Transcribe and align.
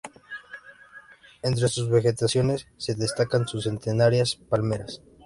Entre 1.43 1.67
su 1.67 1.87
vegetación 1.87 2.57
se 2.75 2.95
destacan 2.95 3.47
sus 3.47 3.65
centenarias 3.65 4.35
palmeras. 4.49 4.99